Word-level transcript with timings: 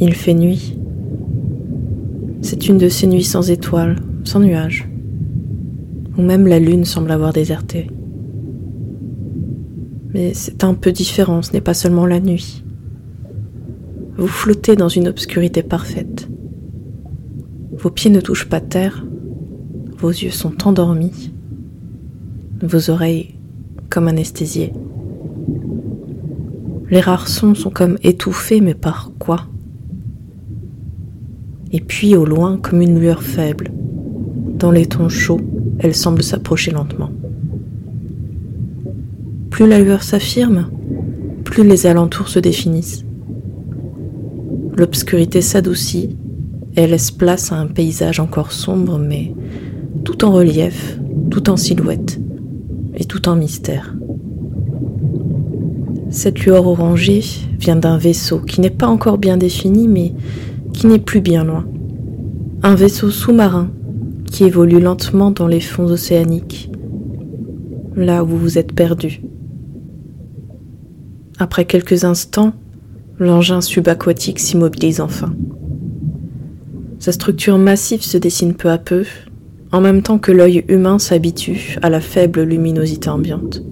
Il 0.00 0.14
fait 0.14 0.34
nuit. 0.34 0.76
C'est 2.42 2.68
une 2.68 2.78
de 2.78 2.88
ces 2.88 3.06
nuits 3.06 3.24
sans 3.24 3.50
étoiles, 3.50 3.96
sans 4.24 4.40
nuages, 4.40 4.88
où 6.18 6.22
même 6.22 6.46
la 6.46 6.58
lune 6.58 6.84
semble 6.84 7.10
avoir 7.10 7.32
déserté. 7.32 7.90
Mais 10.12 10.34
c'est 10.34 10.62
un 10.62 10.74
peu 10.74 10.92
différent, 10.92 11.42
ce 11.42 11.52
n'est 11.52 11.60
pas 11.60 11.74
seulement 11.74 12.06
la 12.06 12.20
nuit. 12.20 12.64
Vous 14.16 14.26
flottez 14.26 14.76
dans 14.76 14.88
une 14.88 15.08
obscurité 15.08 15.62
parfaite. 15.62 16.28
Vos 17.72 17.90
pieds 17.90 18.10
ne 18.10 18.20
touchent 18.20 18.48
pas 18.48 18.60
terre, 18.60 19.06
vos 19.98 20.10
yeux 20.10 20.30
sont 20.30 20.66
endormis, 20.68 21.32
vos 22.62 22.90
oreilles 22.90 23.34
comme 23.90 24.06
anesthésiées. 24.06 24.72
Les 26.94 27.00
rares 27.00 27.26
sons 27.26 27.56
sont 27.56 27.70
comme 27.70 27.98
étouffés, 28.04 28.60
mais 28.60 28.74
par 28.74 29.10
quoi? 29.18 29.48
Et 31.72 31.80
puis 31.80 32.14
au 32.14 32.24
loin, 32.24 32.56
comme 32.56 32.82
une 32.82 33.00
lueur 33.00 33.20
faible, 33.20 33.72
dans 34.60 34.70
les 34.70 34.86
tons 34.86 35.08
chauds, 35.08 35.40
elle 35.80 35.96
semble 35.96 36.22
s'approcher 36.22 36.70
lentement. 36.70 37.10
Plus 39.50 39.66
la 39.66 39.80
lueur 39.80 40.04
s'affirme, 40.04 40.70
plus 41.42 41.64
les 41.64 41.86
alentours 41.86 42.28
se 42.28 42.38
définissent. 42.38 43.04
L'obscurité 44.76 45.40
s'adoucit 45.40 46.16
et 46.76 46.86
laisse 46.86 47.10
place 47.10 47.50
à 47.50 47.56
un 47.56 47.66
paysage 47.66 48.20
encore 48.20 48.52
sombre, 48.52 49.00
mais 49.00 49.34
tout 50.04 50.24
en 50.24 50.30
relief, 50.30 51.00
tout 51.28 51.50
en 51.50 51.56
silhouette 51.56 52.20
et 52.94 53.04
tout 53.04 53.28
en 53.28 53.34
mystère. 53.34 53.96
Cette 56.14 56.44
lueur 56.44 56.66
orangée 56.68 57.22
vient 57.58 57.74
d'un 57.74 57.98
vaisseau 57.98 58.38
qui 58.38 58.60
n'est 58.60 58.70
pas 58.70 58.86
encore 58.86 59.18
bien 59.18 59.36
défini, 59.36 59.88
mais 59.88 60.12
qui 60.72 60.86
n'est 60.86 61.00
plus 61.00 61.20
bien 61.20 61.44
loin. 61.44 61.66
Un 62.62 62.76
vaisseau 62.76 63.10
sous-marin 63.10 63.68
qui 64.30 64.44
évolue 64.44 64.80
lentement 64.80 65.32
dans 65.32 65.48
les 65.48 65.60
fonds 65.60 65.90
océaniques, 65.90 66.70
là 67.96 68.22
où 68.22 68.28
vous 68.28 68.58
êtes 68.58 68.72
perdu. 68.72 69.22
Après 71.38 71.64
quelques 71.64 72.04
instants, 72.04 72.52
L'engin 73.20 73.60
subaquatique 73.60 74.40
s'immobilise 74.40 75.00
enfin. 75.00 75.34
Sa 76.98 77.12
structure 77.12 77.58
massive 77.58 78.02
se 78.02 78.18
dessine 78.18 78.54
peu 78.54 78.70
à 78.70 78.78
peu, 78.78 79.04
en 79.70 79.80
même 79.80 80.02
temps 80.02 80.18
que 80.18 80.32
l'œil 80.32 80.64
humain 80.66 80.98
s'habitue 80.98 81.78
à 81.82 81.90
la 81.90 82.00
faible 82.00 82.42
luminosité 82.42 83.08
ambiante. 83.08 83.62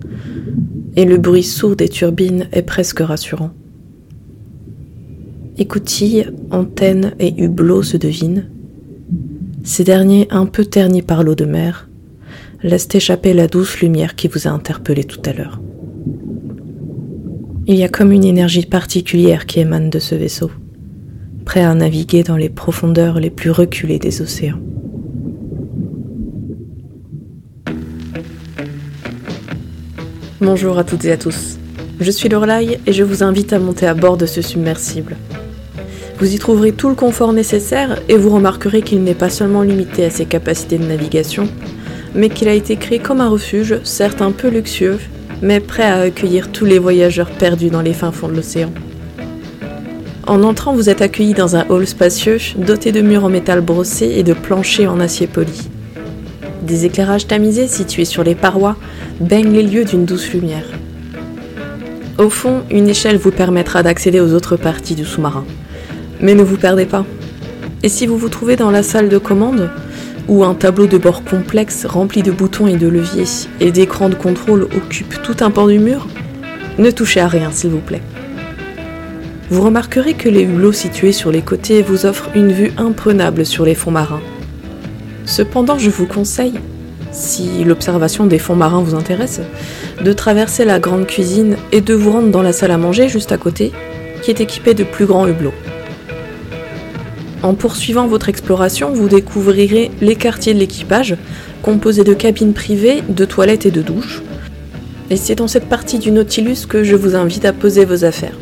Et 0.95 1.05
le 1.05 1.17
bruit 1.17 1.43
sourd 1.43 1.77
des 1.77 1.89
turbines 1.89 2.49
est 2.53 2.63
presque 2.63 3.01
rassurant. 3.01 3.51
Écoutilles, 5.59 6.31
antennes 6.51 7.15
et 7.19 7.35
hublots 7.43 7.83
se 7.83 7.97
devinent. 7.97 8.49
Ces 9.65 9.85
derniers, 9.85 10.27
un 10.31 10.47
peu 10.47 10.65
ternis 10.65 11.03
par 11.03 11.23
l'eau 11.23 11.35
de 11.35 11.45
mer, 11.45 11.89
laissent 12.63 12.95
échapper 12.95 13.33
la 13.33 13.47
douce 13.47 13.81
lumière 13.81 14.17
qui 14.17 14.29
vous 14.29 14.47
a 14.47 14.51
interpellé 14.51 15.05
tout 15.05 15.21
à 15.25 15.33
l'heure. 15.33 15.61
Il 17.67 17.77
y 17.77 17.85
a 17.85 17.89
comme 17.89 18.13
une 18.13 18.25
énergie 18.25 18.67
particulière 18.67 19.47
qui 19.47 19.61
émane 19.61 19.89
de 19.89 19.99
ce 19.99 20.15
vaisseau, 20.15 20.51
prêt 21.45 21.63
à 21.63 21.75
naviguer 21.75 22.23
dans 22.23 22.37
les 22.37 22.49
profondeurs 22.49 23.21
les 23.21 23.31
plus 23.31 23.51
reculées 23.51 23.99
des 23.99 24.21
océans. 24.21 24.59
Bonjour 30.45 30.77
à 30.77 30.83
toutes 30.83 31.05
et 31.05 31.13
à 31.13 31.17
tous. 31.17 31.57
Je 32.01 32.11
suis 32.11 32.29
Lorelai 32.29 32.81
et 32.85 32.93
je 32.93 33.05
vous 33.05 33.23
invite 33.23 33.53
à 33.53 33.61
monter 33.61 33.87
à 33.87 33.95
bord 33.95 34.17
de 34.17 34.27
ce 34.27 34.43
submersible. 34.43 35.17
Vous 36.19 36.35
y 36.35 36.39
trouverez 36.41 36.73
tout 36.73 36.89
le 36.89 36.97
confort 36.97 37.33
nécessaire 37.33 38.01
et 38.09 38.17
vous 38.17 38.31
remarquerez 38.31 38.83
qu'il 38.83 39.05
n'est 39.05 39.15
pas 39.15 39.31
seulement 39.31 39.63
limité 39.63 40.05
à 40.05 40.11
ses 40.11 40.25
capacités 40.25 40.79
de 40.79 40.85
navigation, 40.85 41.49
mais 42.17 42.29
qu'il 42.29 42.49
a 42.49 42.55
été 42.55 42.75
créé 42.75 42.99
comme 42.99 43.21
un 43.21 43.29
refuge, 43.29 43.79
certes 43.85 44.21
un 44.21 44.33
peu 44.33 44.49
luxueux, 44.49 44.99
mais 45.43 45.61
prêt 45.61 45.85
à 45.85 46.01
accueillir 46.01 46.51
tous 46.51 46.65
les 46.65 46.81
voyageurs 46.81 47.31
perdus 47.31 47.71
dans 47.71 47.81
les 47.81 47.95
fins 47.95 48.11
fonds 48.11 48.27
de 48.27 48.35
l'océan. 48.35 48.73
En 50.27 50.43
entrant, 50.43 50.75
vous 50.75 50.91
êtes 50.91 51.03
accueilli 51.03 51.35
dans 51.35 51.55
un 51.55 51.67
hall 51.69 51.87
spacieux, 51.87 52.39
doté 52.57 52.91
de 52.91 53.01
murs 53.01 53.27
en 53.27 53.31
métal 53.31 53.61
brossé 53.61 54.07
et 54.17 54.25
de 54.25 54.33
planchers 54.33 54.93
en 54.93 54.99
acier 54.99 55.29
poli. 55.29 55.71
Des 56.63 56.87
éclairages 56.87 57.27
tamisés 57.27 57.67
situés 57.67 58.05
sur 58.05 58.23
les 58.23 58.37
parois 58.37 58.77
baignent 59.21 59.53
les 59.53 59.65
lieux 59.65 59.85
d'une 59.85 60.05
douce 60.05 60.33
lumière. 60.33 60.67
Au 62.19 62.31
fond, 62.31 62.63
une 62.71 62.89
échelle 62.89 63.17
vous 63.17 63.33
permettra 63.33 63.83
d'accéder 63.83 64.21
aux 64.21 64.33
autres 64.33 64.57
parties 64.57 64.95
du 64.95 65.05
sous-marin. 65.05 65.45
Mais 66.21 66.35
ne 66.35 66.43
vous 66.43 66.57
perdez 66.57 66.87
pas. 66.87 67.05
Et 67.83 67.89
si 67.89 68.07
vous 68.07 68.17
vous 68.17 68.29
trouvez 68.29 68.55
dans 68.55 68.71
la 68.71 68.85
salle 68.85 69.09
de 69.09 69.19
commande, 69.19 69.71
où 70.29 70.45
un 70.45 70.55
tableau 70.55 70.87
de 70.87 70.99
bord 70.99 71.25
complexe 71.25 71.85
rempli 71.85 72.23
de 72.23 72.31
boutons 72.31 72.69
et 72.69 72.77
de 72.77 72.87
leviers 72.87 73.49
et 73.59 73.73
d'écrans 73.73 74.09
de 74.09 74.15
contrôle 74.15 74.63
occupe 74.63 75.21
tout 75.23 75.37
un 75.41 75.51
pan 75.51 75.67
du 75.67 75.81
mur, 75.81 76.07
ne 76.79 76.91
touchez 76.93 77.19
à 77.19 77.27
rien 77.27 77.51
s'il 77.51 77.71
vous 77.71 77.81
plaît. 77.81 78.03
Vous 79.51 79.63
remarquerez 79.63 80.15
que 80.15 80.29
les 80.29 80.43
hublots 80.43 80.73
situés 80.73 81.13
sur 81.13 81.33
les 81.33 81.43
côtés 81.43 81.83
vous 81.83 82.07
offrent 82.07 82.31
une 82.37 82.53
vue 82.53 82.73
imprenable 82.79 83.45
sur 83.45 83.65
les 83.65 83.75
fonds 83.75 83.91
marins. 83.91 84.23
Cependant, 85.25 85.79
je 85.79 85.91
vous 85.91 86.07
conseille, 86.07 86.55
si 87.13 87.65
l'observation 87.65 88.27
des 88.27 88.39
fonds 88.39 88.57
marins 88.57 88.83
vous 88.83 88.95
intéresse, 88.95 89.41
de 90.03 90.13
traverser 90.13 90.65
la 90.65 90.79
grande 90.79 91.07
cuisine 91.07 91.57
et 91.71 91.81
de 91.81 91.95
vous 91.95 92.13
rendre 92.13 92.31
dans 92.31 92.43
la 92.43 92.53
salle 92.53 92.71
à 92.71 92.79
manger 92.79 93.09
juste 93.09 93.33
à 93.33 93.39
côté, 93.39 93.73
qui 94.23 94.31
est 94.31 94.41
équipée 94.41 94.75
de 94.75 94.85
plus 94.85 95.07
grands 95.07 95.29
hublots. 95.29 95.55
En 97.43 97.55
poursuivant 97.55 98.07
votre 98.07 98.29
exploration, 98.29 98.93
vous 98.93 99.09
découvrirez 99.09 99.91
les 100.01 100.15
quartiers 100.15 100.55
de 100.55 100.61
l'équipage, 100.61 101.17
composés 101.61 102.05
de 102.05 102.15
cabines 102.15 102.53
privées, 102.53 103.03
de 103.09 103.25
toilettes 103.25 103.67
et 103.67 103.73
de 103.73 103.83
douches. 103.83 104.23
Et 105.11 105.17
c'est 105.17 105.35
dans 105.35 105.49
cette 105.49 105.69
partie 105.69 105.99
du 105.99 106.13
Nautilus 106.13 106.67
que 106.69 106.85
je 106.85 106.95
vous 106.97 107.17
invite 107.17 107.45
à 107.45 107.53
poser 107.53 107.85
vos 107.85 108.05
affaires. 108.05 108.39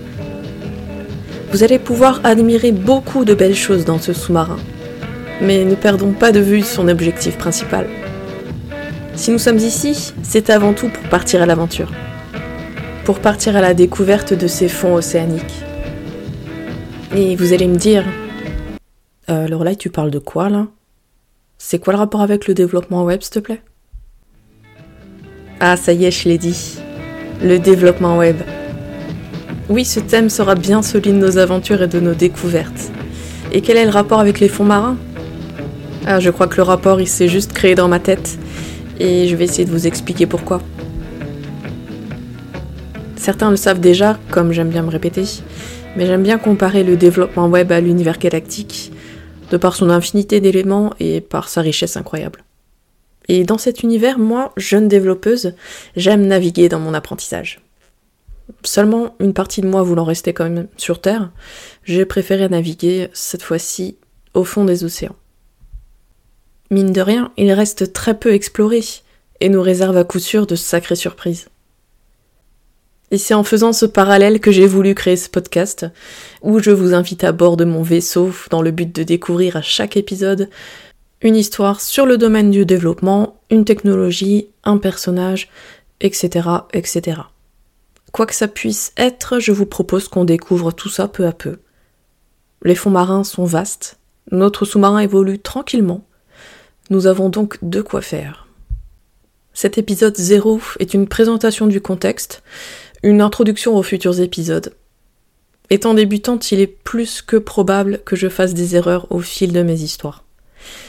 Vous 1.51 1.65
allez 1.65 1.79
pouvoir 1.79 2.21
admirer 2.25 2.73
beaucoup 2.73 3.25
de 3.25 3.35
belles 3.35 3.57
choses 3.57 3.85
dans 3.85 3.99
ce 3.99 4.13
sous-marin. 4.13 4.59
Mais 5.41 5.65
ne 5.65 5.75
perdons 5.75 6.13
pas 6.13 6.33
de 6.33 6.41
vue 6.41 6.63
son 6.63 6.89
objectif 6.89 7.39
principal. 7.39 7.87
Si 9.15 9.31
nous 9.31 9.39
sommes 9.39 9.59
ici, 9.59 10.13
c'est 10.23 10.51
avant 10.51 10.73
tout 10.73 10.89
pour 10.89 11.09
partir 11.09 11.43
à 11.43 11.47
l'aventure. 11.47 11.91
Pour 13.05 13.21
partir 13.21 13.57
à 13.57 13.61
la 13.61 13.75
découverte 13.75 14.35
de 14.35 14.47
ces 14.47 14.69
fonds 14.69 14.95
océaniques. 14.95 15.65
Et 17.17 17.37
vous 17.37 17.53
allez 17.53 17.67
me 17.67 17.77
dire, 17.77 18.05
euh, 19.31 19.49
Lorelai, 19.49 19.77
tu 19.77 19.91
parles 19.91 20.11
de 20.11 20.19
quoi 20.19 20.49
là? 20.49 20.67
C'est 21.59 21.79
quoi 21.79 21.93
le 21.93 21.99
rapport 21.99 22.21
avec 22.21 22.47
le 22.47 22.55
développement 22.55 23.05
web, 23.05 23.21
s'il 23.23 23.33
te 23.33 23.39
plaît? 23.39 23.63
Ah, 25.59 25.77
ça 25.77 25.93
y 25.93 26.05
est, 26.05 26.11
je 26.11 26.29
l'ai 26.29 26.39
dit. 26.39 26.79
Le 27.43 27.59
développement 27.59 28.17
web. 28.17 28.37
Oui, 29.69 29.85
ce 29.85 30.01
thème 30.01 30.31
sera 30.31 30.55
bien 30.55 30.83
celui 30.83 31.13
de 31.13 31.19
nos 31.19 31.39
aventures 31.39 31.83
et 31.83 31.89
de 31.89 32.01
nos 32.01 32.15
découvertes. 32.15 32.91
Et 33.53 33.61
quel 33.61 33.77
est 33.77 33.85
le 33.85 33.91
rapport 33.91 34.21
avec 34.21 34.41
les 34.41 34.49
fonds 34.49 34.65
marins? 34.65 34.97
Ah, 36.07 36.19
je 36.19 36.31
crois 36.31 36.47
que 36.47 36.57
le 36.57 36.63
rapport, 36.63 37.01
il 37.01 37.07
s'est 37.07 37.29
juste 37.29 37.53
créé 37.53 37.75
dans 37.75 37.89
ma 37.89 38.01
tête. 38.01 38.39
Et 38.99 39.29
je 39.29 39.37
vais 39.37 39.45
essayer 39.45 39.65
de 39.65 39.71
vous 39.71 39.87
expliquer 39.87 40.27
pourquoi. 40.27 40.61
Certains 43.17 43.51
le 43.51 43.57
savent 43.57 43.81
déjà, 43.81 44.19
comme 44.31 44.53
j'aime 44.53 44.71
bien 44.71 44.83
me 44.83 44.91
répéter, 44.91 45.25
mais 45.97 46.07
j'aime 46.07 46.23
bien 46.23 46.39
comparer 46.39 46.85
le 46.85 46.97
développement 46.97 47.49
web 47.49 47.71
à 47.71 47.81
l'univers 47.81 48.19
galactique, 48.19 48.93
de 49.51 49.59
par 49.59 49.77
son 49.77 49.91
infinité 49.91 50.41
d'éléments 50.41 50.95
et 51.01 51.21
par 51.21 51.49
sa 51.49 51.61
richesse 51.61 51.99
incroyable. 51.99 52.45
Et 53.29 53.45
dans 53.45 53.59
cet 53.59 53.83
univers, 53.83 54.19
moi, 54.19 54.53
jeune 54.57 54.89
développeuse, 54.89 55.55
j'aime 55.97 56.27
naviguer 56.27 56.71
dans 56.71 56.81
mon 56.81 56.95
apprentissage. 56.95 57.61
Seulement 58.63 59.15
une 59.21 59.35
partie 59.35 59.61
de 59.61 59.69
moi 59.69 59.83
voulant 59.83 60.05
rester 60.05 60.33
quand 60.33 60.49
même 60.49 60.67
sur 60.77 61.01
Terre, 61.01 61.31
j'ai 61.85 62.07
préféré 62.07 62.49
naviguer, 62.49 63.09
cette 63.13 63.43
fois-ci, 63.43 63.99
au 64.33 64.45
fond 64.45 64.65
des 64.65 64.83
océans. 64.83 65.17
Mine 66.73 66.93
de 66.93 67.01
rien, 67.01 67.33
il 67.37 67.51
reste 67.53 67.93
très 67.93 68.17
peu 68.17 68.33
exploré, 68.33 68.81
et 69.41 69.49
nous 69.49 69.61
réserve 69.61 69.97
à 69.97 70.05
coup 70.05 70.21
sûr 70.21 70.47
de 70.47 70.55
sacrées 70.55 70.95
surprises. 70.95 71.49
Et 73.11 73.19
c'est 73.19 73.35
en 73.35 73.43
faisant 73.43 73.73
ce 73.73 73.87
parallèle 73.87 74.39
que 74.39 74.53
j'ai 74.53 74.69
voulu 74.69 74.95
créer 74.95 75.17
ce 75.17 75.29
podcast, 75.29 75.87
où 76.43 76.61
je 76.61 76.71
vous 76.71 76.95
invite 76.95 77.25
à 77.25 77.33
bord 77.33 77.57
de 77.57 77.65
mon 77.65 77.83
vaisseau 77.83 78.31
dans 78.51 78.63
le 78.63 78.71
but 78.71 78.95
de 78.95 79.03
découvrir 79.03 79.57
à 79.57 79.63
chaque 79.63 79.97
épisode 79.97 80.49
une 81.23 81.35
histoire 81.35 81.81
sur 81.81 82.07
le 82.07 82.17
domaine 82.17 82.53
du 82.53 82.65
développement, 82.65 83.41
une 83.51 83.65
technologie, 83.65 84.47
un 84.63 84.79
personnage, 84.79 85.49
etc., 86.01 86.49
etc. 86.73 87.23
Quoi 88.13 88.27
que 88.27 88.35
ça 88.35 88.47
puisse 88.47 88.93
être, 88.97 89.41
je 89.41 89.51
vous 89.51 89.67
propose 89.67 90.07
qu'on 90.07 90.25
découvre 90.25 90.71
tout 90.71 90.89
ça 90.89 91.09
peu 91.09 91.27
à 91.27 91.33
peu. 91.33 91.59
Les 92.63 92.77
fonds 92.77 92.91
marins 92.91 93.25
sont 93.25 93.45
vastes, 93.45 93.99
notre 94.31 94.65
sous-marin 94.65 95.01
évolue 95.01 95.41
tranquillement. 95.41 96.05
Nous 96.91 97.07
avons 97.07 97.29
donc 97.29 97.57
de 97.63 97.83
quoi 97.83 98.03
faire. 98.03 98.49
Cet 99.55 99.79
épisode 99.79 100.17
0 100.17 100.61
est 100.81 100.93
une 100.93 101.07
présentation 101.07 101.69
du 101.69 101.81
contexte, 101.81 102.43
une 103.05 103.21
introduction 103.21 103.77
aux 103.77 103.83
futurs 103.85 104.21
épisodes. 104.21 104.75
Étant 105.71 105.95
débutante, 105.95 106.51
il 106.51 106.59
est 106.59 106.67
plus 106.67 107.23
que 107.23 107.37
probable 107.37 108.01
que 108.05 108.17
je 108.17 108.29
fasse 108.29 108.55
des 108.55 108.75
erreurs 108.75 109.07
au 109.11 109.21
fil 109.21 109.53
de 109.53 109.63
mes 109.63 109.83
histoires. 109.83 110.25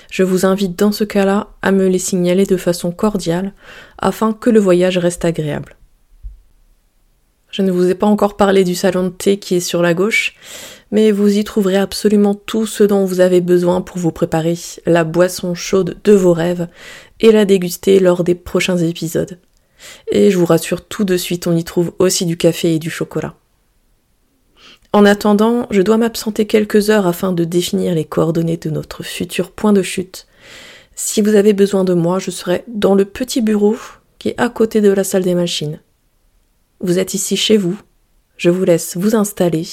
Je 0.10 0.24
vous 0.24 0.44
invite 0.44 0.78
dans 0.78 0.92
ce 0.92 1.04
cas-là 1.04 1.50
à 1.62 1.72
me 1.72 1.88
les 1.88 2.00
signaler 2.00 2.48
de 2.48 2.58
façon 2.58 2.92
cordiale 2.92 3.54
afin 4.00 4.34
que 4.34 4.50
le 4.50 4.60
voyage 4.60 4.98
reste 4.98 5.24
agréable. 5.24 5.76
Je 7.52 7.62
ne 7.62 7.72
vous 7.72 7.90
ai 7.90 7.96
pas 7.96 8.08
encore 8.08 8.38
parlé 8.38 8.64
du 8.64 8.76
salon 8.76 9.04
de 9.04 9.10
thé 9.10 9.38
qui 9.38 9.56
est 9.56 9.60
sur 9.60 9.82
la 9.82 9.94
gauche, 9.94 10.36
mais 10.90 11.12
vous 11.12 11.38
y 11.38 11.44
trouverez 11.44 11.76
absolument 11.76 12.34
tout 12.34 12.66
ce 12.66 12.84
dont 12.84 13.04
vous 13.04 13.20
avez 13.20 13.42
besoin 13.42 13.82
pour 13.82 13.98
vous 13.98 14.12
préparer 14.12 14.58
la 14.86 15.04
boisson 15.04 15.54
chaude 15.54 15.98
de 16.04 16.14
vos 16.14 16.32
rêves 16.32 16.68
et 17.20 17.32
la 17.32 17.44
déguster 17.44 18.00
lors 18.00 18.24
des 18.24 18.36
prochains 18.36 18.78
épisodes. 18.78 19.38
Et 20.12 20.32
je 20.32 20.38
vous 20.38 20.46
rassure 20.46 20.86
tout 20.86 21.04
de 21.04 21.18
suite, 21.18 21.46
on 21.46 21.56
y 21.56 21.64
trouve 21.66 21.94
aussi 22.00 22.26
du 22.26 22.38
café 22.38 22.76
et 22.76 22.80
du 22.80 22.90
chocolat. 22.90 23.36
En 24.94 25.06
attendant, 25.06 25.68
je 25.72 25.82
dois 25.82 25.98
m'absenter 25.98 26.46
quelques 26.48 26.90
heures 26.90 27.08
afin 27.08 27.34
de 27.34 27.44
définir 27.44 27.96
les 27.96 28.06
coordonnées 28.06 28.58
de 28.58 28.70
notre 28.70 29.04
futur 29.04 29.52
point 29.52 29.74
de 29.74 29.82
chute. 29.82 30.28
Si 30.96 31.22
vous 31.22 31.36
avez 31.36 31.54
besoin 31.54 31.84
de 31.84 31.94
moi, 31.94 32.20
je 32.20 32.32
serai 32.32 32.64
dans 32.68 32.96
le 32.96 33.06
petit 33.06 33.42
bureau 33.42 33.76
qui 34.20 34.30
est 34.30 34.40
à 34.40 34.50
côté 34.50 34.82
de 34.82 34.92
la 34.92 35.04
salle 35.04 35.24
des 35.24 35.36
machines. 35.36 35.80
Vous 36.84 36.98
êtes 36.98 37.14
ici 37.14 37.38
chez 37.38 37.58
vous. 37.58 37.80
Je 38.38 38.50
vous 38.50 38.66
laisse 38.66 38.98
vous 38.98 39.16
installer 39.16 39.68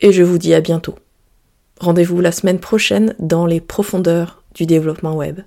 et 0.00 0.12
je 0.12 0.24
vous 0.24 0.38
dis 0.38 0.54
à 0.54 0.60
bientôt. 0.60 0.96
Rendez-vous 1.78 2.20
la 2.20 2.32
semaine 2.32 2.58
prochaine 2.58 3.14
dans 3.20 3.46
les 3.46 3.60
profondeurs 3.60 4.42
du 4.54 4.66
développement 4.66 5.14
web. 5.14 5.40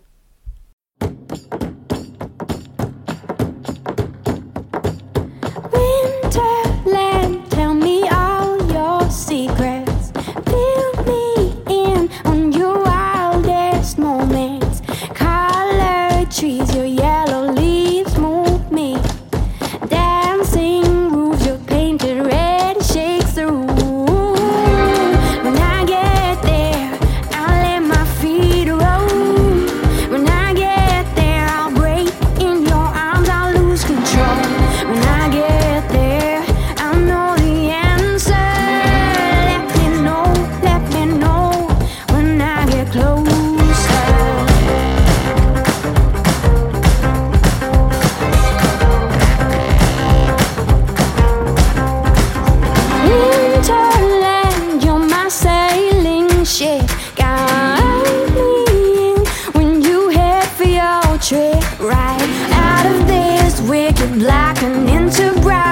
into 63.99 64.17
black 64.17 64.63
and 64.63 64.89
into 64.89 65.41
brown. 65.41 65.68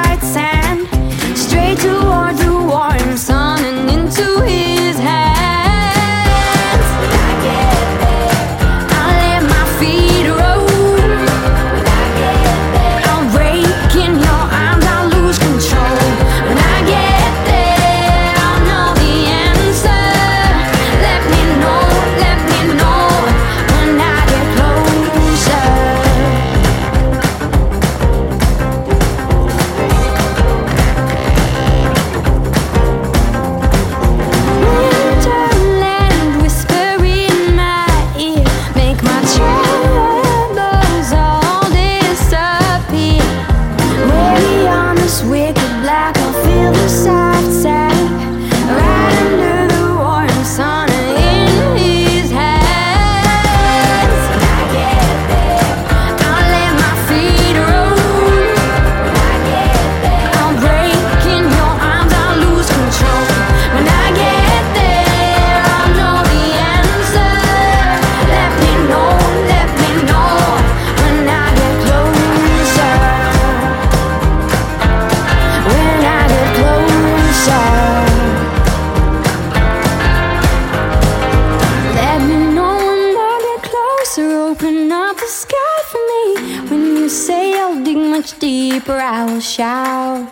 Much 88.17 88.39
deeper, 88.39 88.97
I 88.97 89.25
will 89.25 89.39
shout. 89.39 90.27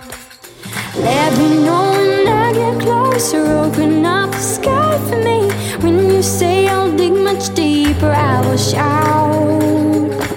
Let 0.97 1.37
me 1.37 1.63
know 1.63 1.91
when 1.91 2.27
I 2.27 2.51
get 2.51 2.81
closer. 2.81 3.45
Open 3.63 4.05
up 4.05 4.31
the 4.31 4.39
sky 4.39 4.97
for 5.07 5.17
me. 5.23 5.49
When 5.83 6.09
you 6.09 6.23
say 6.23 6.67
I'll 6.67 6.91
dig 6.97 7.13
much 7.13 7.53
deeper, 7.53 8.11
I 8.11 8.41
will 8.41 8.57
shout. 8.57 10.34